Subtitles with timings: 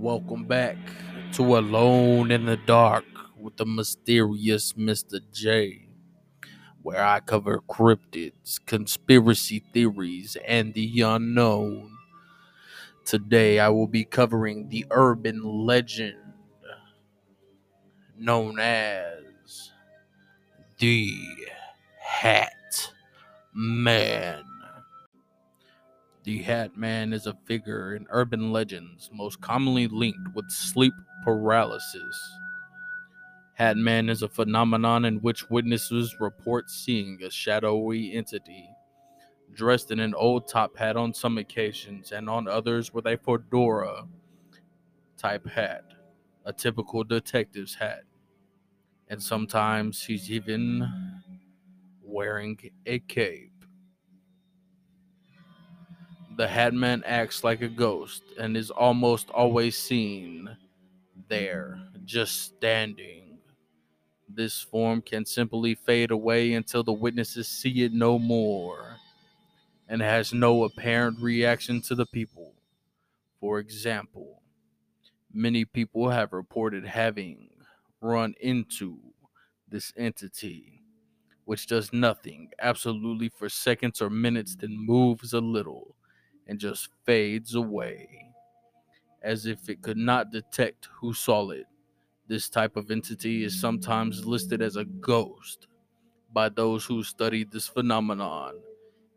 [0.00, 0.78] Welcome back
[1.34, 3.04] to Alone in the Dark
[3.38, 5.20] with the mysterious Mr.
[5.30, 5.88] J,
[6.82, 11.92] where I cover cryptids, conspiracy theories, and the unknown.
[13.04, 16.16] Today I will be covering the urban legend
[18.18, 19.70] known as
[20.78, 21.12] the
[22.00, 22.92] Hat
[23.54, 24.49] Man.
[26.30, 30.92] The Hat Man is a figure in urban legends most commonly linked with sleep
[31.24, 32.38] paralysis.
[33.54, 38.70] Hat Man is a phenomenon in which witnesses report seeing a shadowy entity
[39.52, 44.06] dressed in an old top hat on some occasions and on others with a fedora
[45.16, 45.82] type hat,
[46.44, 48.04] a typical detective's hat.
[49.08, 50.88] And sometimes he's even
[52.04, 53.49] wearing a cape.
[56.36, 60.56] The Hatman acts like a ghost and is almost always seen
[61.28, 63.38] there, just standing.
[64.28, 68.96] This form can simply fade away until the witnesses see it no more
[69.88, 72.54] and has no apparent reaction to the people.
[73.40, 74.42] For example,
[75.32, 77.50] many people have reported having
[78.00, 78.98] run into
[79.68, 80.82] this entity,
[81.44, 85.96] which does nothing absolutely for seconds or minutes, then moves a little
[86.50, 88.34] and just fades away
[89.22, 91.66] as if it could not detect who saw it.
[92.28, 95.68] This type of entity is sometimes listed as a ghost
[96.32, 98.60] by those who study this phenomenon.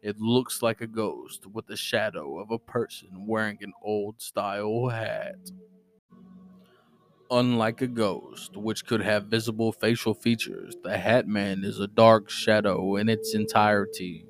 [0.02, 4.89] It looks like a ghost with the shadow of a person wearing an old style
[4.89, 5.38] hat.
[7.31, 12.30] Unlike a ghost, which could have visible facial features, the Hat Man is a dark
[12.30, 14.26] shadow in its entirety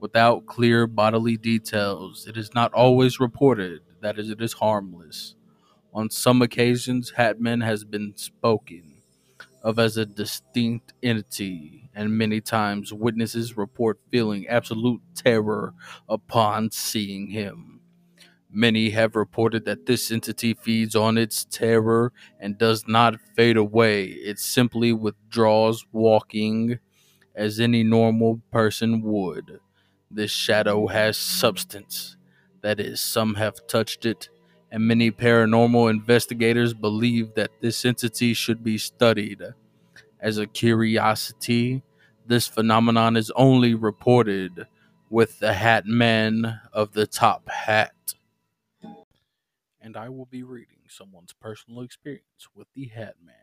[0.00, 2.26] without clear bodily details.
[2.26, 5.34] It is not always reported that it is harmless.
[5.94, 9.02] On some occasions, Hatman has been spoken
[9.62, 15.74] of as a distinct entity, and many times witnesses report feeling absolute terror
[16.08, 17.80] upon seeing him.
[18.50, 24.06] Many have reported that this entity feeds on its terror and does not fade away.
[24.06, 26.78] It simply withdraws, walking
[27.34, 29.60] as any normal person would.
[30.10, 32.16] This shadow has substance.
[32.62, 34.30] That is, some have touched it,
[34.70, 39.42] and many paranormal investigators believe that this entity should be studied.
[40.20, 41.82] As a curiosity,
[42.26, 44.66] this phenomenon is only reported
[45.10, 47.92] with the Hat Man of the Top Hat.
[49.80, 53.34] And I will be reading someone's personal experience with the Hat Man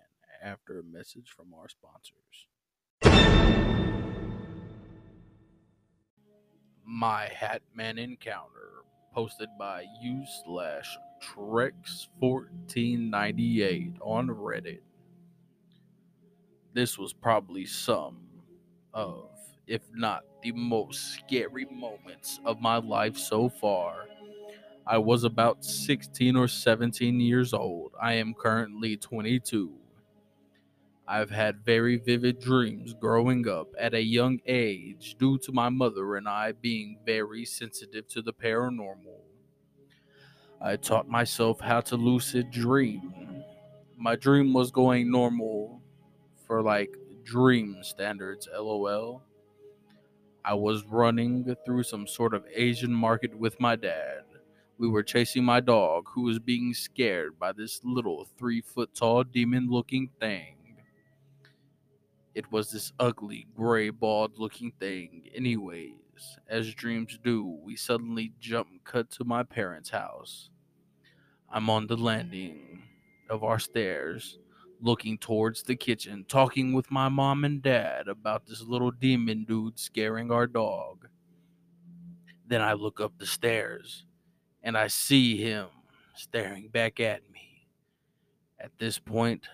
[0.43, 2.47] after a message from our sponsors.
[6.85, 14.81] My Hatman encounter, posted by u slash Trex1498 on Reddit.
[16.73, 18.17] This was probably some
[18.93, 19.29] of,
[19.67, 24.05] if not the most scary moments of my life so far.
[24.87, 27.93] I was about 16 or 17 years old.
[28.01, 29.73] I am currently 22.
[31.07, 36.15] I've had very vivid dreams growing up at a young age due to my mother
[36.15, 39.19] and I being very sensitive to the paranormal.
[40.61, 43.43] I taught myself how to lucid dream.
[43.97, 45.81] My dream was going normal
[46.47, 49.21] for like dream standards, lol.
[50.45, 54.23] I was running through some sort of Asian market with my dad.
[54.77, 59.23] We were chasing my dog, who was being scared by this little three foot tall
[59.23, 60.54] demon looking thing.
[62.35, 65.29] It was this ugly, gray, bald looking thing.
[65.33, 70.49] Anyways, as dreams do, we suddenly jump cut to my parents' house.
[71.49, 72.83] I'm on the landing
[73.29, 74.37] of our stairs,
[74.81, 79.79] looking towards the kitchen, talking with my mom and dad about this little demon dude
[79.79, 81.07] scaring our dog.
[82.45, 84.05] Then I look up the stairs
[84.61, 85.67] and I see him
[86.15, 87.69] staring back at me.
[88.59, 89.47] At this point,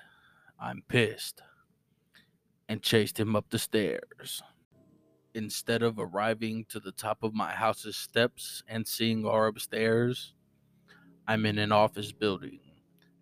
[0.60, 1.44] I'm pissed
[2.72, 4.42] and chased him up the stairs.
[5.34, 10.36] Instead of arriving to the top of my house's steps and seeing our upstairs,
[11.28, 12.62] I'm in an office building,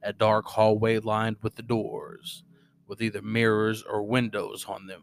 [0.03, 2.43] a dark hallway lined with the doors,
[2.85, 5.01] with either mirrors or windows on them.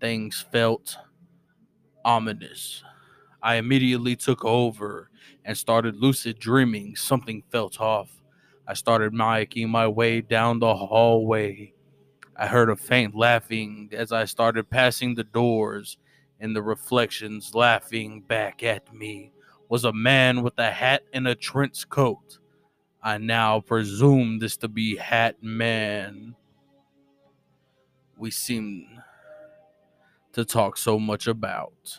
[0.00, 0.96] Things felt
[2.04, 2.82] ominous.
[3.44, 5.08] I immediately took over
[5.44, 6.96] and started lucid dreaming.
[6.96, 8.10] Something felt off.
[8.66, 11.74] I started making my way down the hallway
[12.38, 15.96] I heard a faint laughing as I started passing the doors,
[16.38, 19.32] and the reflections laughing back at me
[19.68, 22.38] was a man with a hat and a trench coat.
[23.02, 26.34] I now presume this to be Hat Man.
[28.18, 28.86] We seem
[30.32, 31.98] to talk so much about.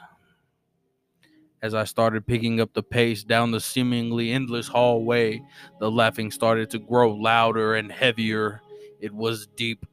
[1.63, 5.41] As I started picking up the pace down the seemingly endless hallway,
[5.79, 8.61] the laughing started to grow louder and heavier.
[8.99, 9.85] It was deep,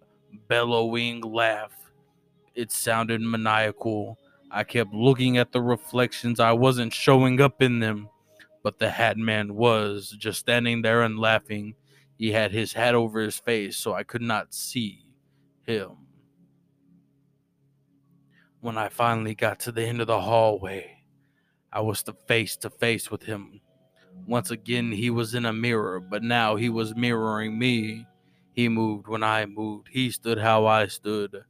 [0.49, 1.73] bellowing laugh.
[2.55, 4.19] It sounded maniacal.
[4.51, 6.39] I kept looking at the reflections.
[6.41, 8.09] I wasn't showing up in them,
[8.63, 11.75] but the hat man was just standing there and laughing.
[12.17, 15.05] He had his hat over his face, so I could not see
[15.67, 15.97] him.
[18.61, 21.05] When I finally got to the end of the hallway,
[21.73, 23.61] I was face to face with him.
[24.27, 28.07] Once again, he was in a mirror, but now he was mirroring me.
[28.55, 29.89] He moved when I moved.
[29.91, 31.45] He stood how I stood.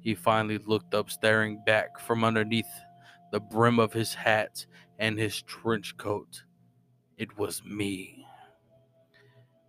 [0.00, 2.66] He finally looked up, staring back from underneath
[3.30, 4.66] the brim of his hat
[4.98, 6.42] and his trench coat.
[7.16, 8.26] It was me.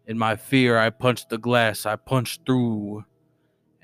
[0.08, 1.86] In my fear, I punched the glass.
[1.86, 3.06] I punched through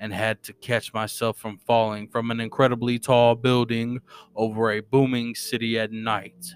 [0.00, 4.00] and had to catch myself from falling from an incredibly tall building
[4.34, 6.54] over a booming city at night.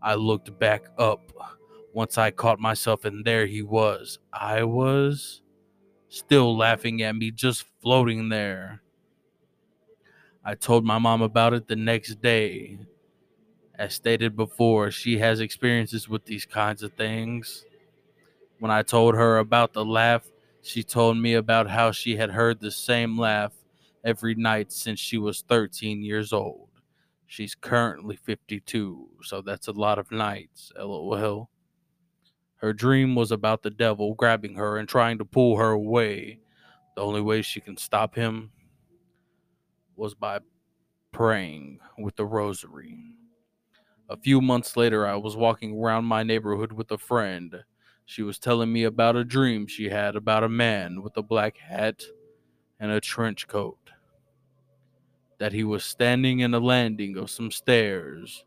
[0.00, 1.32] I looked back up
[1.92, 4.18] once I caught myself, and there he was.
[4.32, 5.42] I was
[6.16, 8.82] still laughing at me, just floating there.
[10.44, 12.78] I told my mom about it the next day.
[13.78, 17.64] As stated before, she has experiences with these kinds of things.
[18.58, 20.26] When I told her about the laugh,
[20.62, 23.52] she told me about how she had heard the same laugh
[24.04, 26.68] every night since she was 13 years old.
[27.26, 31.50] She's currently 52, so that's a lot of nights, lol.
[32.56, 36.40] Her dream was about the devil grabbing her and trying to pull her away.
[36.94, 38.50] The only way she can stop him
[39.94, 40.40] was by
[41.12, 42.98] praying with the rosary.
[44.08, 47.64] A few months later, I was walking around my neighborhood with a friend.
[48.04, 51.58] She was telling me about a dream she had about a man with a black
[51.58, 52.04] hat
[52.78, 53.78] and a trench coat.
[55.38, 58.44] That he was standing in a landing of some stairs,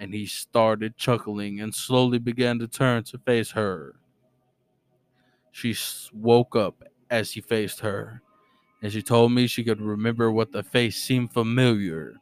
[0.00, 3.96] and he started chuckling and slowly began to turn to face her.
[5.52, 5.76] She
[6.14, 8.22] woke up as he faced her,
[8.82, 12.16] and she told me she could remember what the face seemed familiar.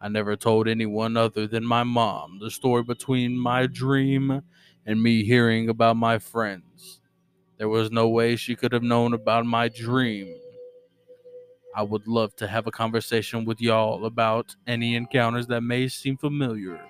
[0.00, 4.42] I never told anyone other than my mom the story between my dream
[4.86, 7.00] and me hearing about my friends.
[7.58, 10.34] There was no way she could have known about my dream.
[11.76, 16.16] I would love to have a conversation with y'all about any encounters that may seem
[16.16, 16.80] familiar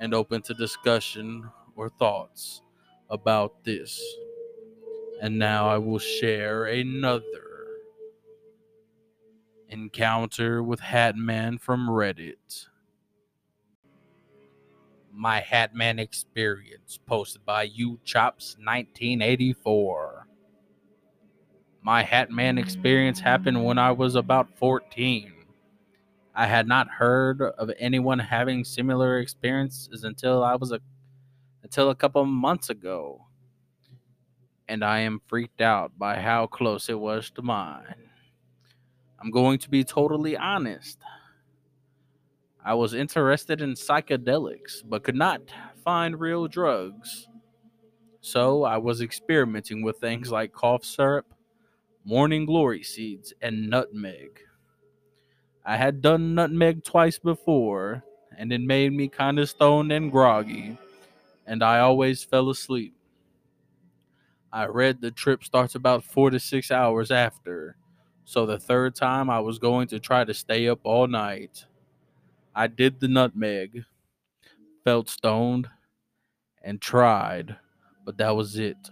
[0.00, 2.62] and open to discussion or thoughts
[3.10, 4.02] about this.
[5.22, 7.22] And now I will share another
[9.68, 12.66] encounter with Hatman from Reddit
[15.16, 20.26] my Hatman experience, posted by U Chops 1984.
[21.82, 25.32] My Hatman experience happened when I was about 14.
[26.36, 30.80] I had not heard of anyone having similar experiences until I was a
[31.62, 33.26] until a couple months ago.
[34.68, 37.94] And I am freaked out by how close it was to mine.
[39.20, 40.98] I'm going to be totally honest.
[42.64, 45.40] I was interested in psychedelics, but could not
[45.84, 47.28] find real drugs.
[48.20, 51.26] So I was experimenting with things like cough syrup,
[52.04, 54.40] morning glory seeds, and nutmeg.
[55.68, 58.04] I had done nutmeg twice before,
[58.38, 60.78] and it made me kind of stoned and groggy,
[61.44, 62.94] and I always fell asleep.
[64.52, 67.76] I read the trip starts about four to six hours after,
[68.24, 71.64] so the third time I was going to try to stay up all night.
[72.54, 73.82] I did the nutmeg,
[74.84, 75.68] felt stoned,
[76.62, 77.56] and tried,
[78.04, 78.88] but that was it.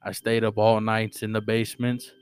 [0.00, 2.12] I stayed up all nights in the basement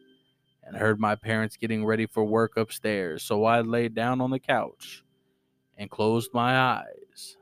[0.68, 4.38] and heard my parents getting ready for work upstairs, so I laid down on the
[4.38, 5.02] couch
[5.78, 7.38] and closed my eyes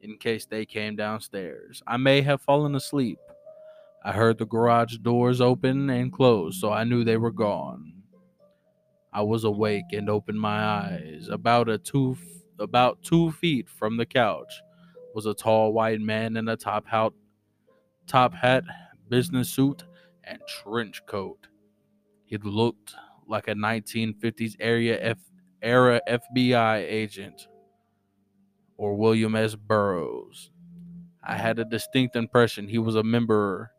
[0.00, 1.82] in case they came downstairs.
[1.86, 3.18] I may have fallen asleep.
[4.04, 7.92] I heard the garage doors open and close, so I knew they were gone.
[9.12, 11.28] I was awake and opened my eyes.
[11.28, 12.16] About a two
[12.60, 14.62] about two feet from the couch
[15.14, 17.12] was a tall white man in a top hat,
[18.06, 18.62] top hat,
[19.08, 19.84] business suit,
[20.22, 21.48] and trench coat.
[22.42, 22.94] He looked
[23.28, 25.18] like a 1950s area F,
[25.62, 27.46] era FBI agent
[28.76, 29.54] or William S.
[29.54, 30.50] Burroughs.
[31.22, 33.72] I had a distinct impression he was a member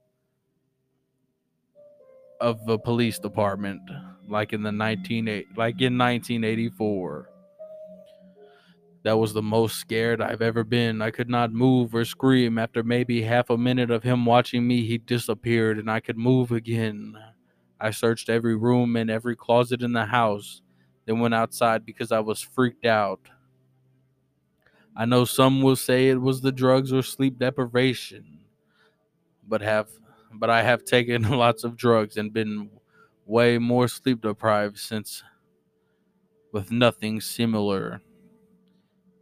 [2.42, 3.82] of the police department
[4.30, 7.30] like in the 19 like in 1984
[9.04, 11.02] That was the most scared I've ever been.
[11.02, 12.58] I could not move or scream.
[12.58, 16.52] After maybe half a minute of him watching me, he disappeared and I could move
[16.52, 17.16] again.
[17.80, 20.62] I searched every room and every closet in the house,
[21.06, 23.30] then went outside because I was freaked out.
[24.96, 28.40] I know some will say it was the drugs or sleep deprivation,
[29.48, 29.90] but have
[30.34, 32.70] but I have taken lots of drugs and been
[33.26, 35.24] way more sleep deprived since
[36.52, 38.02] with nothing similar.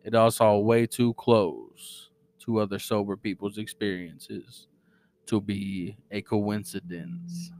[0.03, 4.67] It also way too close to other sober people's experiences
[5.27, 7.51] to be a coincidence.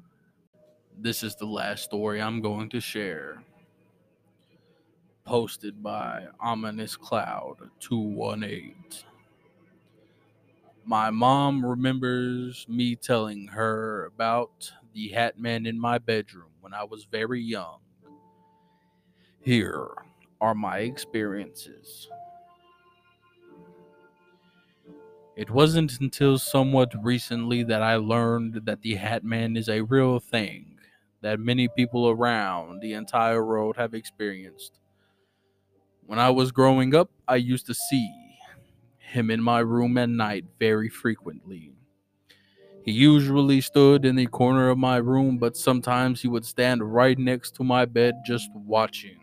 [0.98, 3.44] This is the last story I'm going to share.
[5.26, 8.76] Posted by Ominous Cloud 218.
[10.86, 16.84] My mom remembers me telling her about the Hat Man in my bedroom when I
[16.84, 17.80] was very young.
[19.42, 19.90] Here
[20.40, 22.10] are my experiences.
[25.36, 30.20] It wasn't until somewhat recently that I learned that the Hat Man is a real
[30.20, 30.73] thing
[31.24, 34.80] that many people around the entire world have experienced.
[36.06, 38.14] When I was growing up, I used to see
[39.00, 41.72] him in my room at night very frequently.
[42.84, 47.18] He usually stood in the corner of my room, but sometimes he would stand right
[47.18, 49.20] next to my bed just watching.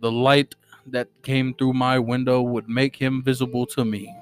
[0.00, 0.56] The light
[0.86, 4.12] that came through my window would make him visible to me.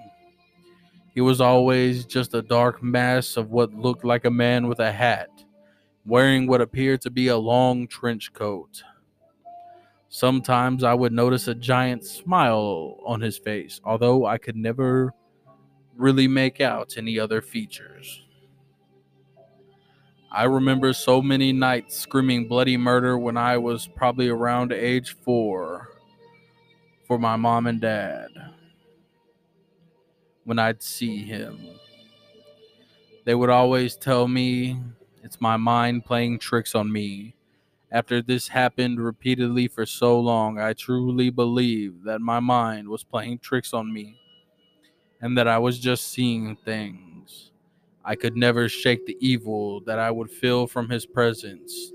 [1.14, 4.92] He was always just a dark mass of what looked like a man with a
[4.92, 5.30] hat,
[6.06, 8.82] wearing what appeared to be a long trench coat.
[10.08, 15.12] Sometimes I would notice a giant smile on his face, although I could never
[15.96, 18.22] really make out any other features.
[20.30, 25.88] I remember so many nights screaming bloody murder when I was probably around age four
[27.06, 28.28] for my mom and dad
[30.44, 31.60] when I'd see him.
[33.24, 34.76] They would always tell me
[35.24, 37.36] it's my mind playing tricks on me.
[37.92, 43.40] After this happened repeatedly for so long, I truly believed that my mind was playing
[43.40, 44.20] tricks on me
[45.20, 47.52] and that I was just seeing things.
[48.04, 51.92] I could never shake the evil that I would feel from his presence,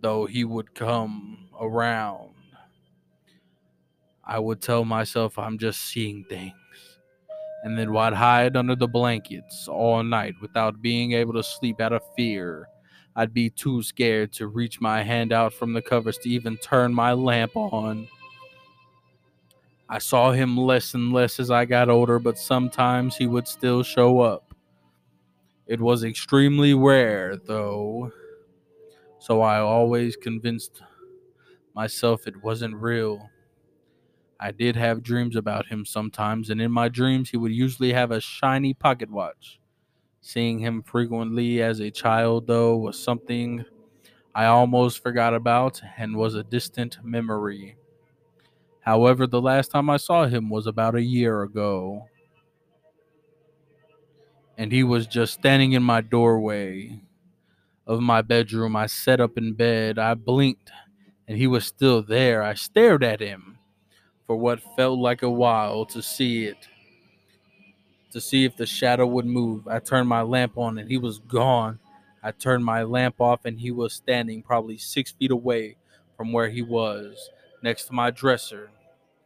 [0.00, 2.30] though he would come around.
[4.24, 6.54] I would tell myself I'm just seeing things
[7.62, 11.92] and then would hide under the blankets all night without being able to sleep out
[11.92, 12.68] of fear.
[13.14, 16.94] I'd be too scared to reach my hand out from the covers to even turn
[16.94, 18.08] my lamp on.
[19.88, 23.82] I saw him less and less as I got older, but sometimes he would still
[23.82, 24.54] show up.
[25.66, 28.10] It was extremely rare, though,
[29.18, 30.82] so I always convinced
[31.74, 33.28] myself it wasn't real.
[34.44, 38.10] I did have dreams about him sometimes, and in my dreams, he would usually have
[38.10, 39.60] a shiny pocket watch.
[40.20, 43.64] Seeing him frequently as a child, though, was something
[44.34, 47.76] I almost forgot about and was a distant memory.
[48.80, 52.08] However, the last time I saw him was about a year ago.
[54.58, 57.00] And he was just standing in my doorway
[57.86, 58.74] of my bedroom.
[58.74, 60.00] I sat up in bed.
[60.00, 60.72] I blinked,
[61.28, 62.42] and he was still there.
[62.42, 63.58] I stared at him
[64.26, 66.68] for what felt like a while to see it,
[68.12, 69.66] to see if the shadow would move.
[69.68, 71.78] I turned my lamp on and he was gone.
[72.22, 75.76] I turned my lamp off and he was standing probably six feet away
[76.16, 77.30] from where he was,
[77.62, 78.70] next to my dresser.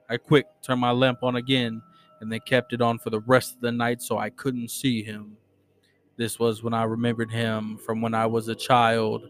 [0.09, 1.83] I quick turned my lamp on again
[2.21, 5.03] and then kept it on for the rest of the night so I couldn't see
[5.03, 5.37] him.
[6.17, 9.29] This was when I remembered him from when I was a child.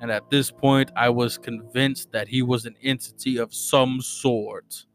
[0.00, 4.86] And at this point, I was convinced that he was an entity of some sort.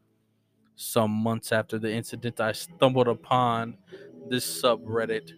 [0.76, 3.78] Some months after the incident, I stumbled upon
[4.28, 5.32] this subreddit,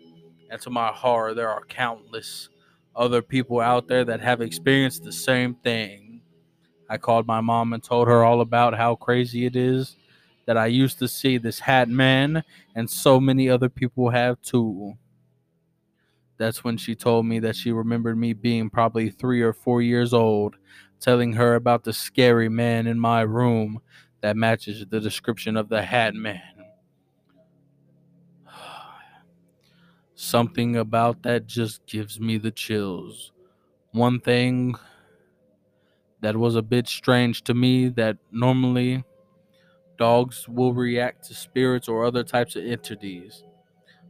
[0.51, 2.49] and to my horror, there are countless
[2.95, 6.23] other people out there that have experienced the same thing.
[6.89, 9.97] I called my mom and told her all about how crazy it is
[10.47, 12.45] that I used to see this hat man,
[12.75, 14.97] and so many other people have too.
[16.39, 20.13] That's when she told me that she remembered me being probably three or four years
[20.13, 20.57] old,
[21.01, 23.81] telling her about the scary man in my room
[24.21, 26.43] that matches the description of the Hat Man.
[30.15, 33.33] Something about that just gives me the chills.
[33.93, 34.77] One thing
[36.21, 39.05] that was a bit strange to me that normally
[39.99, 43.45] dogs will react to spirits or other types of entities.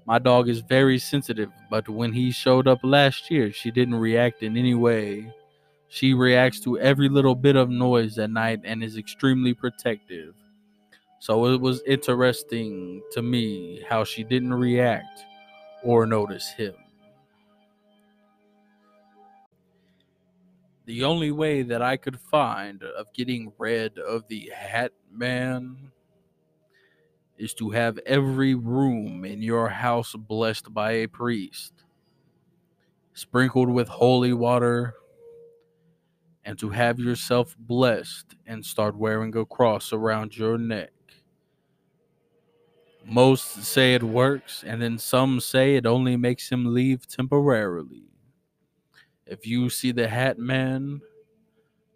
[0.06, 4.42] My dog is very sensitive, but when he showed up last year, she didn't react
[4.42, 5.32] in any way
[5.88, 10.34] She reacts to every little bit of noise at night and is extremely protective.
[11.20, 15.24] So it was interesting to me how she didn't react
[15.82, 16.74] or notice him.
[20.86, 25.92] The only way that I could find of getting rid of the Hat Man
[27.38, 31.72] is to have every room in your house blessed by a priest,
[33.14, 34.94] sprinkled with holy water,
[36.44, 40.90] and to have yourself blessed and start wearing a cross around your neck.
[43.04, 48.04] Most say it works, and then some say it only makes him leave temporarily.
[49.26, 51.00] If you see the Hat Man,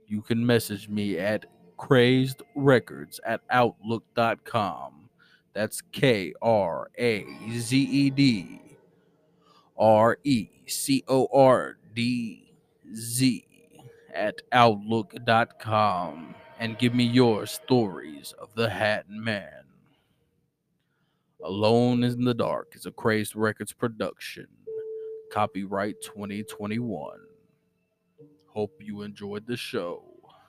[0.06, 1.46] you can message me at
[1.78, 5.09] krazed recordz at outlook.com.
[5.52, 8.60] That's K R A Z E D
[9.76, 12.52] R E C O R D
[12.94, 13.46] Z
[14.14, 19.64] at outlook.com and give me your stories of the Hat Man.
[21.42, 24.46] Alone in the Dark is a Krazed Recordz production.
[25.32, 27.18] Copyright 2021.
[28.46, 30.09] Hope you enjoyed the show.